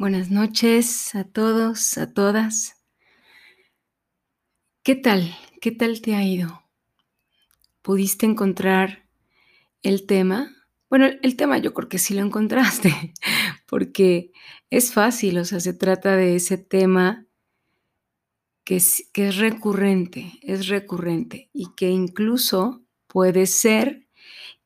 Buenas 0.00 0.30
noches 0.30 1.14
a 1.14 1.24
todos, 1.24 1.98
a 1.98 2.10
todas. 2.14 2.74
¿Qué 4.82 4.94
tal? 4.94 5.36
¿Qué 5.60 5.72
tal 5.72 6.00
te 6.00 6.14
ha 6.14 6.24
ido? 6.24 6.62
¿Pudiste 7.82 8.24
encontrar 8.24 9.06
el 9.82 10.06
tema? 10.06 10.56
Bueno, 10.88 11.04
el 11.20 11.36
tema 11.36 11.58
yo 11.58 11.74
creo 11.74 11.90
que 11.90 11.98
sí 11.98 12.14
lo 12.14 12.22
encontraste, 12.22 13.12
porque 13.68 14.32
es 14.70 14.94
fácil, 14.94 15.36
o 15.36 15.44
sea, 15.44 15.60
se 15.60 15.74
trata 15.74 16.16
de 16.16 16.34
ese 16.34 16.56
tema 16.56 17.26
que 18.64 18.76
es, 18.76 19.06
que 19.12 19.28
es 19.28 19.36
recurrente, 19.36 20.32
es 20.40 20.68
recurrente 20.68 21.50
y 21.52 21.74
que 21.76 21.90
incluso 21.90 22.86
puede 23.06 23.44
ser 23.44 24.08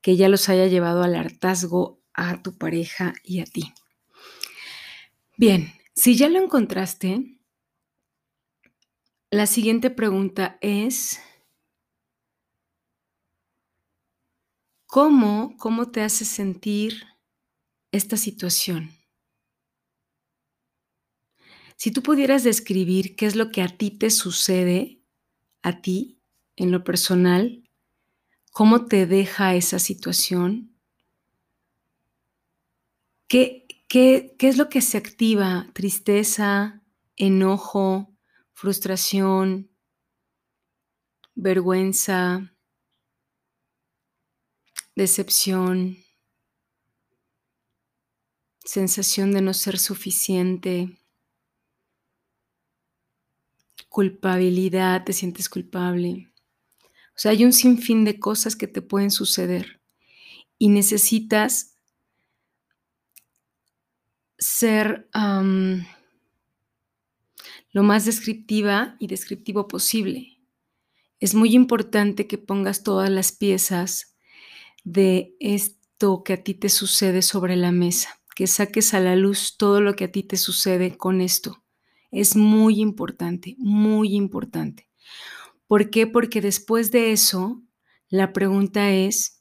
que 0.01 0.14
ya 0.14 0.29
los 0.29 0.48
haya 0.48 0.69
llevado 0.69 1.03
al 1.03 1.16
hartazgo 1.16 2.01
a 2.12 2.41
tu 2.41 2.57
pareja 2.57 3.14
y 3.25 3.41
a 3.41 3.46
ti. 3.46 3.75
Bien, 5.37 5.73
si 5.95 6.16
ya 6.16 6.29
lo 6.29 6.41
encontraste, 6.43 7.38
la 9.30 9.47
siguiente 9.47 9.91
pregunta 9.91 10.59
es, 10.60 11.19
¿cómo, 14.87 15.57
cómo 15.59 15.91
te 15.91 16.02
hace 16.02 16.24
sentir 16.24 17.02
esta 17.93 18.16
situación? 18.16 18.91
Si 21.77 21.91
tú 21.91 22.02
pudieras 22.02 22.45
describir 22.45 23.16
qué 23.16 23.27
es 23.27 23.37
lo 23.37 23.51
que 23.51 23.62
a 23.62 23.69
ti 23.69 23.91
te 23.91 24.10
sucede, 24.10 25.01
a 25.62 25.80
ti, 25.80 26.19
en 26.57 26.71
lo 26.71 26.85
personal, 26.85 27.69
cómo 28.52 28.87
te 28.87 29.07
deja 29.07 29.55
esa 29.55 29.79
situación, 29.79 30.74
¿qué, 33.29 33.63
¿Qué, 33.95 34.34
es 34.41 34.57
lo 34.57 34.69
que 34.69 34.80
se 34.80 34.98
activa? 34.98 35.71
Tristeza, 35.73 36.83
enojo, 37.15 38.13
frustración, 38.52 39.71
vergüenza, 41.37 42.57
decepción, 44.96 45.96
sensación 48.65 49.30
de 49.30 49.43
no 49.43 49.55
ser 49.55 49.79
suficiente, 49.79 50.99
culpabilidad, 53.88 55.05
te 55.05 55.13
sientes 55.13 55.49
culpable. 55.49 56.33
O 57.11 57.15
sea, 57.15 57.30
hay 57.30 57.45
un 57.45 57.52
sinfín 57.52 58.05
de 58.05 58.18
cosas 58.18 58.57
que 58.57 58.66
te 58.66 58.83
pueden 58.83 59.13
suceder 59.13 59.80
y 60.59 60.71
necesitas 60.71 61.74
ser 64.44 65.09
lo 67.72 67.82
más 67.82 68.04
descriptiva 68.04 68.97
y 69.00 69.06
descriptivo 69.06 69.66
posible. 69.66 70.38
Es 71.19 71.34
muy 71.34 71.54
importante 71.54 72.26
que 72.26 72.38
pongas 72.38 72.82
todas 72.82 73.09
las 73.10 73.32
piezas 73.32 74.16
de 74.84 75.34
esto 75.41 76.22
que 76.25 76.34
a 76.34 76.42
ti 76.42 76.54
te 76.54 76.69
sucede 76.69 77.22
sobre 77.22 77.56
la 77.56 77.72
mesa, 77.72 78.20
que 78.34 78.47
saques 78.47 78.92
a 78.92 79.00
la 79.00 79.16
luz 79.16 79.56
todo 79.56 79.81
lo 79.81 79.97
que 79.97 80.04
a 80.04 80.12
ti 80.12 80.22
te 80.22 80.37
sucede 80.37 80.97
con 80.97 81.20
esto. 81.22 81.65
Es 82.10 82.37
muy 82.37 82.81
importante, 82.81 83.56
muy 83.59 84.15
importante. 84.15 84.91
¿Por 85.66 85.88
qué? 85.91 86.06
Porque 86.06 86.42
después 86.42 86.91
de 86.91 87.12
eso, 87.12 87.62
la 88.09 88.32
pregunta 88.32 88.92
es, 88.92 89.34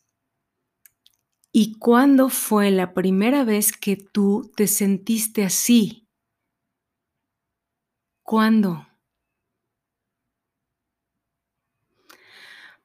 ¿Y 1.56 1.78
cuándo 1.78 2.30
fue 2.30 2.72
la 2.72 2.96
primera 2.96 3.44
vez 3.44 3.72
que 3.72 3.96
tú 3.96 4.52
te 4.56 4.66
sentiste 4.66 5.44
así? 5.44 6.08
¿Cuándo? 8.24 8.88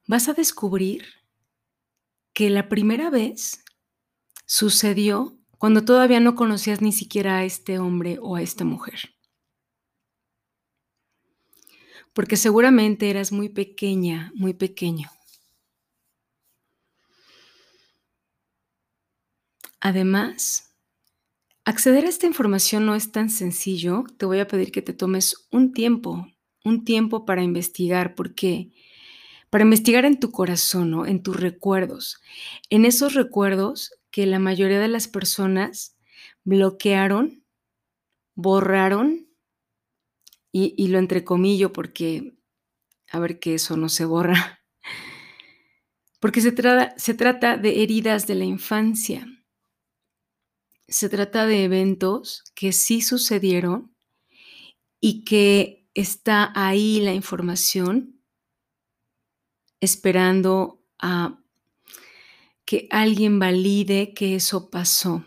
Vas 0.06 0.28
a 0.28 0.34
descubrir 0.34 1.06
que 2.34 2.50
la 2.50 2.68
primera 2.68 3.08
vez 3.08 3.64
sucedió 4.44 5.38
cuando 5.56 5.86
todavía 5.86 6.20
no 6.20 6.34
conocías 6.34 6.82
ni 6.82 6.92
siquiera 6.92 7.38
a 7.38 7.44
este 7.44 7.78
hombre 7.78 8.18
o 8.20 8.36
a 8.36 8.42
esta 8.42 8.64
mujer. 8.64 9.00
Porque 12.12 12.36
seguramente 12.36 13.08
eras 13.08 13.32
muy 13.32 13.48
pequeña, 13.48 14.30
muy 14.34 14.52
pequeño. 14.52 15.08
Además, 19.80 20.74
acceder 21.64 22.04
a 22.04 22.08
esta 22.08 22.26
información 22.26 22.86
no 22.86 22.94
es 22.94 23.12
tan 23.12 23.30
sencillo. 23.30 24.04
Te 24.18 24.26
voy 24.26 24.40
a 24.40 24.48
pedir 24.48 24.72
que 24.72 24.82
te 24.82 24.92
tomes 24.92 25.48
un 25.50 25.72
tiempo, 25.72 26.26
un 26.64 26.84
tiempo 26.84 27.24
para 27.24 27.42
investigar, 27.42 28.14
porque 28.14 28.72
para 29.50 29.64
investigar 29.64 30.04
en 30.04 30.20
tu 30.20 30.30
corazón, 30.30 31.08
en 31.08 31.22
tus 31.22 31.40
recuerdos, 31.40 32.20
en 32.70 32.84
esos 32.84 33.14
recuerdos 33.14 33.92
que 34.10 34.26
la 34.26 34.38
mayoría 34.38 34.80
de 34.80 34.88
las 34.88 35.08
personas 35.08 35.96
bloquearon, 36.44 37.44
borraron, 38.34 39.28
y, 40.52 40.74
y 40.76 40.88
lo 40.88 40.98
entrecomillo 40.98 41.72
porque, 41.72 42.34
a 43.10 43.18
ver 43.20 43.40
que 43.40 43.54
eso 43.54 43.76
no 43.76 43.88
se 43.88 44.04
borra, 44.04 44.60
porque 46.20 46.40
se, 46.40 46.54
se 46.96 47.14
trata 47.14 47.56
de 47.56 47.82
heridas 47.82 48.26
de 48.26 48.34
la 48.34 48.44
infancia 48.44 49.26
se 50.88 51.10
trata 51.10 51.46
de 51.46 51.64
eventos 51.64 52.44
que 52.54 52.72
sí 52.72 53.02
sucedieron 53.02 53.94
y 55.00 55.24
que 55.24 55.86
está 55.94 56.50
ahí 56.54 57.00
la 57.00 57.12
información 57.12 58.20
esperando 59.80 60.82
a 60.98 61.38
que 62.64 62.88
alguien 62.90 63.38
valide 63.38 64.12
que 64.14 64.34
eso 64.34 64.70
pasó. 64.70 65.24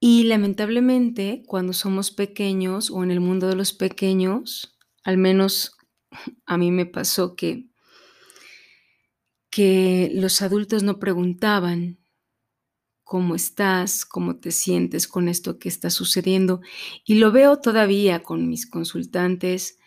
Y 0.00 0.24
lamentablemente, 0.24 1.44
cuando 1.46 1.72
somos 1.72 2.10
pequeños 2.10 2.90
o 2.90 3.04
en 3.04 3.10
el 3.10 3.20
mundo 3.20 3.46
de 3.46 3.56
los 3.56 3.72
pequeños, 3.72 4.76
al 5.04 5.16
menos 5.16 5.76
a 6.46 6.58
mí 6.58 6.70
me 6.70 6.86
pasó 6.86 7.36
que, 7.36 7.68
que 9.50 10.10
los 10.14 10.42
adultos 10.42 10.82
no 10.82 10.98
preguntaban 10.98 12.01
cómo 13.04 13.34
estás, 13.34 14.04
cómo 14.04 14.36
te 14.36 14.50
sientes 14.50 15.06
con 15.06 15.28
esto 15.28 15.58
que 15.58 15.68
está 15.68 15.90
sucediendo. 15.90 16.60
Y 17.04 17.16
lo 17.16 17.32
veo 17.32 17.58
todavía 17.58 18.22
con 18.22 18.48
mis 18.48 18.66
consultantes. 18.66 19.78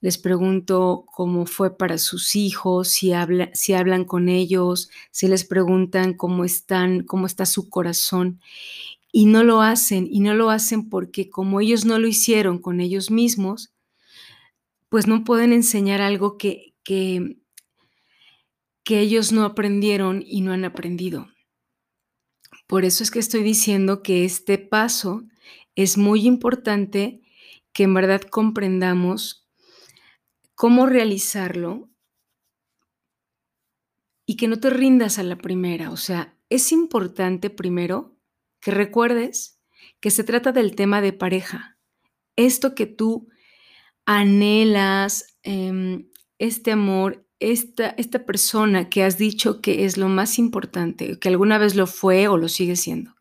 Les 0.00 0.18
pregunto 0.18 1.06
cómo 1.12 1.46
fue 1.46 1.76
para 1.76 1.98
sus 1.98 2.36
hijos, 2.36 2.88
si, 2.88 3.12
si 3.54 3.72
hablan 3.72 4.04
con 4.04 4.28
ellos, 4.28 4.90
si 5.10 5.28
les 5.28 5.44
preguntan 5.44 6.14
cómo 6.14 6.44
están, 6.44 7.04
cómo 7.04 7.26
está 7.26 7.46
su 7.46 7.70
corazón. 7.70 8.40
Y 9.12 9.26
no 9.26 9.44
lo 9.44 9.62
hacen, 9.62 10.06
y 10.10 10.20
no 10.20 10.34
lo 10.34 10.50
hacen 10.50 10.90
porque 10.90 11.30
como 11.30 11.60
ellos 11.60 11.84
no 11.84 11.98
lo 11.98 12.06
hicieron 12.06 12.58
con 12.58 12.80
ellos 12.80 13.10
mismos, 13.10 13.72
pues 14.88 15.06
no 15.06 15.24
pueden 15.24 15.52
enseñar 15.52 16.00
algo 16.00 16.36
que, 16.38 16.74
que, 16.84 17.38
que 18.84 19.00
ellos 19.00 19.32
no 19.32 19.44
aprendieron 19.44 20.22
y 20.24 20.42
no 20.42 20.52
han 20.52 20.64
aprendido. 20.64 21.33
Por 22.66 22.84
eso 22.84 23.02
es 23.02 23.10
que 23.10 23.18
estoy 23.18 23.42
diciendo 23.42 24.02
que 24.02 24.24
este 24.24 24.58
paso 24.58 25.24
es 25.74 25.98
muy 25.98 26.26
importante 26.26 27.20
que 27.72 27.84
en 27.84 27.94
verdad 27.94 28.22
comprendamos 28.22 29.48
cómo 30.54 30.86
realizarlo 30.86 31.90
y 34.26 34.36
que 34.36 34.48
no 34.48 34.58
te 34.58 34.70
rindas 34.70 35.18
a 35.18 35.22
la 35.22 35.36
primera. 35.36 35.90
O 35.90 35.96
sea, 35.96 36.38
es 36.48 36.72
importante 36.72 37.50
primero 37.50 38.16
que 38.60 38.70
recuerdes 38.70 39.60
que 40.00 40.10
se 40.10 40.24
trata 40.24 40.52
del 40.52 40.74
tema 40.74 41.00
de 41.00 41.12
pareja. 41.12 41.78
Esto 42.36 42.74
que 42.74 42.86
tú 42.86 43.28
anhelas, 44.06 45.38
em, 45.42 46.10
este 46.38 46.72
amor, 46.72 47.23
esta, 47.52 47.90
esta 47.90 48.24
persona 48.24 48.88
que 48.88 49.04
has 49.04 49.18
dicho 49.18 49.60
que 49.60 49.84
es 49.84 49.96
lo 49.96 50.08
más 50.08 50.38
importante, 50.38 51.18
que 51.18 51.28
alguna 51.28 51.58
vez 51.58 51.74
lo 51.74 51.86
fue 51.86 52.28
o 52.28 52.36
lo 52.36 52.48
sigue 52.48 52.76
siendo, 52.76 53.16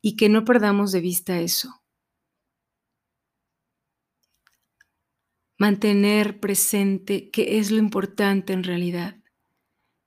y 0.00 0.16
que 0.16 0.28
no 0.28 0.44
perdamos 0.44 0.92
de 0.92 1.00
vista 1.00 1.40
eso. 1.40 1.82
Mantener 5.58 6.38
presente 6.38 7.30
qué 7.30 7.58
es 7.58 7.70
lo 7.70 7.78
importante 7.78 8.52
en 8.52 8.62
realidad. 8.62 9.16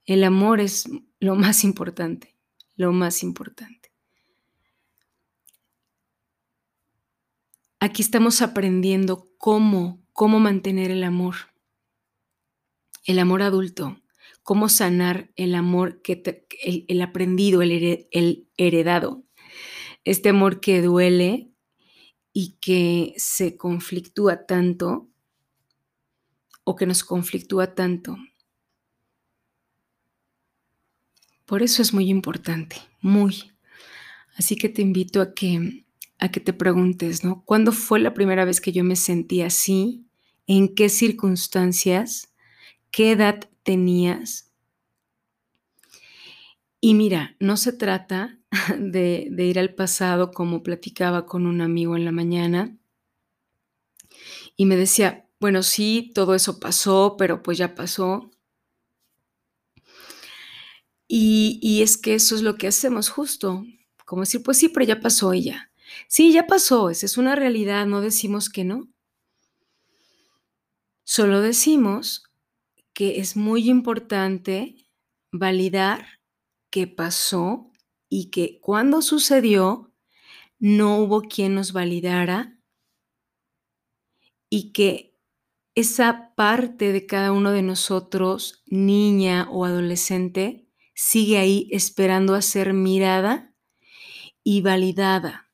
El 0.06 0.24
amor 0.24 0.60
es 0.60 0.88
lo 1.20 1.36
más 1.36 1.64
importante, 1.64 2.36
lo 2.76 2.92
más 2.92 3.24
importante. 3.24 3.92
Aquí 7.80 8.02
estamos 8.02 8.42
aprendiendo 8.42 9.30
cómo, 9.38 10.06
cómo 10.14 10.40
mantener 10.40 10.92
el 10.92 11.04
amor 11.04 11.49
el 13.10 13.18
amor 13.18 13.42
adulto, 13.42 14.00
cómo 14.44 14.70
sanar 14.70 15.32
el 15.36 15.56
amor 15.56 16.04
que 16.04 16.46
el, 16.62 17.02
aprendido, 17.02 17.64
el, 17.64 18.48
heredado. 18.56 19.24
este 20.06 20.30
amor 20.30 20.60
que 20.60 20.84
duele 20.84 21.50
y 22.34 22.58
que 22.62 23.16
se 23.18 23.58
conflictúa 23.58 24.46
tanto 24.46 25.10
o 26.64 26.76
que 26.76 26.86
nos 26.86 27.04
conflictúa 27.04 27.74
tanto. 27.74 28.16
Por 31.48 31.64
eso 31.64 31.82
es 31.82 31.96
muy 31.96 32.12
importante, 32.12 32.76
muy. 33.02 33.54
Así 34.36 34.56
que 34.56 34.70
te 34.70 34.84
invito 34.84 35.20
a 35.20 35.34
que 35.34 35.84
a 36.20 36.30
que 36.30 36.42
te 36.42 36.54
preguntes, 36.54 37.24
¿no? 37.24 37.44
¿Cuándo 37.44 37.72
fue 37.72 38.00
la 38.00 38.14
primera 38.14 38.46
vez 38.46 38.62
que 38.62 38.72
yo 38.72 38.84
me 38.84 38.98
sentí 38.98 39.42
así? 39.42 40.06
¿En 40.46 40.76
qué 40.76 40.90
circunstancias? 40.90 42.29
¿Qué 42.92 43.12
edad 43.12 43.50
tenías? 43.64 44.52
Y 46.82 46.94
mira, 46.94 47.36
no 47.40 47.58
se 47.58 47.74
trata 47.74 48.40
de, 48.80 49.30
ir 49.38 49.60
al 49.60 49.76
pasado 49.76 50.32
como 50.32 50.64
platicaba 50.64 51.26
con 51.26 51.46
un 51.46 51.62
amigo 51.62 51.96
en 51.96 52.06
la 52.06 52.12
mañana 52.12 52.78
y 54.56 54.66
me 54.66 54.76
decía, 54.76 55.28
bueno, 55.40 55.64
sí, 55.64 56.12
todo 56.14 56.36
eso 56.36 56.60
pasó, 56.60 57.16
pero 57.18 57.42
pues 57.42 57.58
ya 57.58 57.76
pasó. 57.76 58.32
Y, 61.08 61.60
y 61.62 61.82
es 61.82 61.98
que 61.98 62.16
eso 62.16 62.36
es 62.36 62.42
lo 62.42 62.56
que 62.56 62.68
hacemos 62.68 63.10
justo, 63.10 63.66
como 64.06 64.24
decir, 64.24 64.44
pues 64.44 64.58
sí, 64.58 64.70
pero 64.70 64.86
ya 64.86 65.00
pasó 65.00 65.34
y 65.34 65.44
ya. 65.44 65.72
Sí, 66.08 66.32
ya 66.34 66.46
pasó, 66.46 66.90
esa 66.90 67.06
es 67.06 67.18
una 67.18 67.36
realidad, 67.36 67.86
no 67.88 68.02
decimos 68.02 68.50
que 68.50 68.64
no. 68.64 68.90
Solo 71.04 71.42
decimos 71.42 72.29
que 73.00 73.22
es 73.22 73.38
muy 73.38 73.70
importante 73.70 74.76
validar 75.32 76.20
qué 76.70 76.86
pasó 76.86 77.72
y 78.10 78.30
que 78.30 78.60
cuando 78.60 79.02
sucedió 79.02 79.94
no 80.60 80.98
hubo 80.98 81.22
quien 81.22 81.56
nos 81.56 81.72
validara 81.72 82.60
y 84.50 84.74
que 84.74 85.18
esa 85.76 86.36
parte 86.36 86.92
de 86.92 87.06
cada 87.06 87.32
uno 87.32 87.52
de 87.52 87.62
nosotros, 87.62 88.64
niña 88.66 89.48
o 89.50 89.64
adolescente, 89.64 90.68
sigue 90.94 91.38
ahí 91.38 91.70
esperando 91.72 92.36
a 92.36 92.42
ser 92.42 92.74
mirada 92.74 93.56
y 94.44 94.60
validada. 94.60 95.54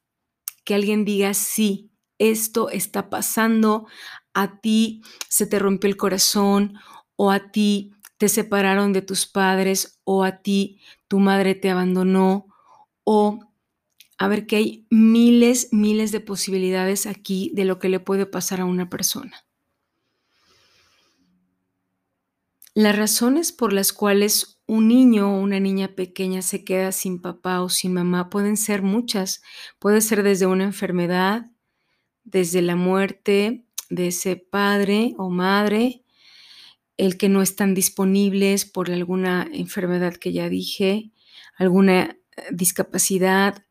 Que 0.64 0.74
alguien 0.74 1.06
diga, 1.06 1.36
sí, 1.36 1.92
esto 2.18 2.72
está 2.72 3.12
pasando, 3.12 3.86
a 4.34 4.62
ti 4.62 5.04
se 5.30 5.46
te 5.46 5.60
rompió 5.60 5.88
el 5.88 5.96
corazón 5.96 6.80
o 7.16 7.32
a 7.32 7.52
ti 7.52 7.94
te 8.18 8.30
separaron 8.30 8.94
de 8.94 9.02
tus 9.02 9.26
padres 9.26 10.00
o 10.04 10.24
a 10.24 10.38
ti 10.38 10.80
tu 11.08 11.20
madre 11.20 11.56
te 11.56 11.70
abandonó 11.70 12.48
o 13.04 13.40
a 14.18 14.28
ver 14.28 14.48
que 14.48 14.56
hay 14.56 14.88
miles, 14.90 15.70
miles 15.72 16.12
de 16.12 16.22
posibilidades 16.22 17.06
aquí 17.06 17.52
de 17.54 17.66
lo 17.66 17.80
que 17.80 17.90
le 17.90 18.00
puede 18.00 18.26
pasar 18.26 18.62
a 18.62 18.66
una 18.66 18.90
persona. 18.90 19.46
Las 22.74 22.98
razones 22.98 23.52
por 23.52 23.72
las 23.72 23.94
cuales 23.94 24.60
un 24.68 24.88
niño 24.88 25.34
o 25.34 25.40
una 25.40 25.60
niña 25.60 25.96
pequeña 25.96 26.42
se 26.42 26.64
queda 26.64 26.92
sin 26.92 27.22
papá 27.22 27.62
o 27.62 27.70
sin 27.70 27.94
mamá 27.94 28.30
pueden 28.30 28.58
ser 28.58 28.82
muchas. 28.82 29.42
Puede 29.80 30.02
ser 30.02 30.24
desde 30.24 30.46
una 30.46 30.64
enfermedad, 30.64 31.52
desde 32.24 32.62
la 32.62 32.76
muerte 32.76 33.66
de 33.90 34.08
ese 34.08 34.36
padre 34.36 35.14
o 35.18 35.30
madre, 35.30 36.05
el 36.98 37.18
que 37.18 37.30
no 37.30 37.42
están 37.42 37.74
disponibles 37.74 38.66
por 38.66 38.92
alguna 38.92 39.48
enfermedad 39.52 40.16
que 40.16 40.34
ya 40.34 40.50
dije, 40.50 41.12
alguna 41.58 42.04
eh, 42.04 42.18
discapacidad, 42.52 43.66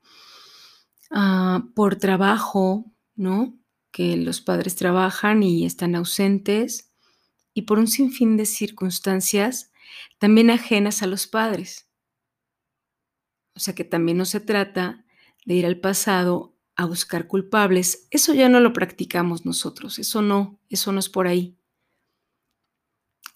ah, 1.10 1.64
por 1.74 1.96
trabajo, 1.96 2.92
¿no? 3.14 3.58
Que 3.90 4.16
los 4.16 4.40
padres 4.40 4.76
trabajan 4.76 5.42
y 5.42 5.64
están 5.64 5.94
ausentes, 5.94 6.92
y 7.54 7.62
por 7.62 7.78
un 7.78 7.86
sinfín 7.86 8.36
de 8.36 8.46
circunstancias 8.46 9.70
también 10.18 10.50
ajenas 10.50 11.02
a 11.02 11.06
los 11.06 11.26
padres. 11.26 11.88
O 13.54 13.60
sea 13.60 13.74
que 13.74 13.84
también 13.84 14.18
no 14.18 14.24
se 14.24 14.40
trata 14.40 15.04
de 15.46 15.54
ir 15.54 15.66
al 15.66 15.78
pasado 15.78 16.56
a 16.76 16.86
buscar 16.86 17.28
culpables. 17.28 18.08
Eso 18.10 18.34
ya 18.34 18.48
no 18.48 18.58
lo 18.58 18.72
practicamos 18.72 19.46
nosotros, 19.46 19.98
eso 19.98 20.22
no, 20.22 20.58
eso 20.68 20.92
no 20.92 20.98
es 20.98 21.08
por 21.08 21.28
ahí. 21.28 21.56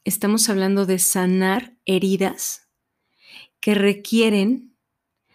Estamos 0.09 0.49
hablando 0.49 0.87
de 0.87 0.99
sanar 0.99 1.77
heridas 1.85 2.67
que 3.61 3.75
requieren 3.75 4.75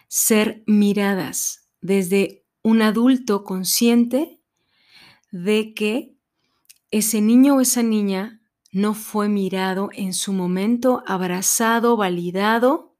ser 0.07 0.63
miradas 0.65 1.69
desde 1.79 2.43
un 2.63 2.81
adulto 2.81 3.43
consciente 3.43 4.41
de 5.31 5.75
que 5.75 6.17
ese 6.89 7.21
niño 7.21 7.57
o 7.57 7.61
esa 7.61 7.83
niña 7.83 8.41
no 8.71 8.95
fue 8.95 9.29
mirado 9.29 9.89
en 9.93 10.11
su 10.11 10.33
momento, 10.33 11.03
abrazado, 11.05 11.95
validado 11.95 12.95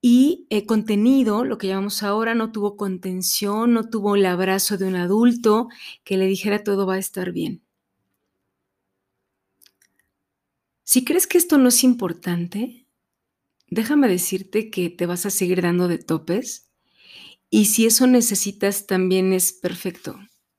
y 0.00 0.48
el 0.50 0.66
contenido, 0.66 1.44
lo 1.44 1.58
que 1.58 1.68
llamamos 1.68 2.02
ahora, 2.02 2.34
no 2.34 2.50
tuvo 2.50 2.76
contención, 2.76 3.72
no 3.72 3.88
tuvo 3.88 4.16
el 4.16 4.26
abrazo 4.26 4.78
de 4.78 4.86
un 4.86 4.96
adulto 4.96 5.68
que 6.02 6.16
le 6.16 6.26
dijera 6.26 6.64
todo 6.64 6.88
va 6.88 6.94
a 6.94 6.98
estar 6.98 7.30
bien. 7.30 7.63
Si 10.84 11.04
crees 11.04 11.26
que 11.26 11.38
esto 11.38 11.56
no 11.58 11.68
es 11.68 11.82
importante, 11.82 12.86
déjame 13.68 14.08
decirte 14.08 14.70
que 14.70 14.90
te 14.90 15.06
vas 15.06 15.26
a 15.26 15.30
seguir 15.30 15.62
dando 15.62 15.88
de 15.88 15.98
topes 15.98 16.70
y 17.50 17.66
si 17.66 17.86
eso 17.86 18.06
necesitas 18.06 18.86
también 18.86 19.32
es 19.32 19.52
perfecto, 19.52 20.18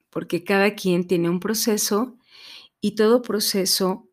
porque 0.10 0.44
cada 0.44 0.75
quien 0.75 1.07
tiene 1.07 1.30
un 1.30 1.39
proceso 1.39 2.18
y 2.81 2.95
todo 2.95 3.22
proceso 3.22 4.10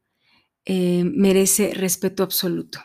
eh, 0.67 1.05
merece 1.05 1.75
respeto 1.75 2.23
absoluto. 2.23 2.81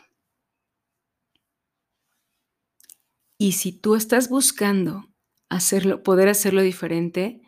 Y 3.40 3.54
si 3.54 3.72
tú 3.72 3.96
estás 3.96 4.30
buscando 4.30 5.08
hacerlo, 5.50 6.04
poder 6.04 6.30
hacerlo 6.30 6.62
diferente, 6.62 7.42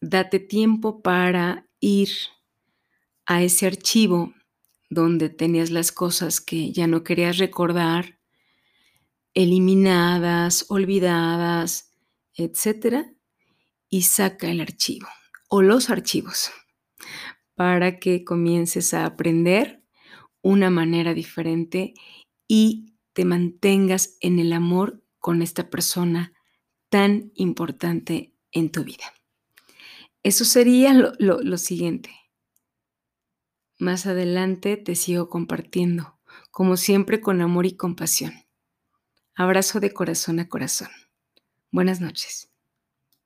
date 0.00 0.38
tiempo 0.40 1.02
para 1.02 1.68
ir 1.80 2.10
a 3.26 3.42
ese 3.42 3.66
archivo 3.66 4.34
donde 4.90 5.30
tenías 5.30 5.70
las 5.70 5.92
cosas 5.92 6.40
que 6.40 6.72
ya 6.72 6.86
no 6.86 7.04
querías 7.04 7.38
recordar, 7.38 8.18
eliminadas, 9.32 10.66
olvidadas, 10.68 11.94
etcétera, 12.34 13.14
y 13.88 14.02
saca 14.02 14.50
el 14.50 14.60
archivo 14.60 15.08
o 15.48 15.62
los 15.62 15.90
archivos 15.90 16.50
para 17.54 17.98
que 17.98 18.24
comiences 18.24 18.94
a 18.94 19.04
aprender 19.04 19.82
una 20.42 20.70
manera 20.70 21.14
diferente 21.14 21.94
y 22.48 22.94
te 23.12 23.24
mantengas 23.24 24.16
en 24.20 24.38
el 24.38 24.52
amor 24.52 25.02
con 25.18 25.42
esta 25.42 25.70
persona 25.70 26.32
tan 26.88 27.32
importante 27.34 28.34
en 28.52 28.70
tu 28.70 28.84
vida. 28.84 29.04
Eso 30.22 30.44
sería 30.44 30.92
lo, 30.92 31.58
siguiente. 31.58 32.10
Más 33.80 34.04
adelante 34.04 34.76
te 34.76 34.94
sigo 34.94 35.30
compartiendo, 35.30 36.18
como 36.50 36.76
siempre 36.76 37.22
con 37.22 37.40
amor 37.40 37.64
y 37.64 37.76
compasión. 37.76 38.34
Abrazo 39.34 39.80
de 39.80 39.94
corazón 39.94 40.38
a 40.38 40.50
corazón. 40.50 40.90
Buenas 41.70 42.02
noches. 42.02 42.49